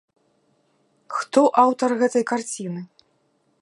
Хто 1.17 1.39
аўтар 1.65 1.89
гэтай 2.01 2.23
карціны? 2.33 2.81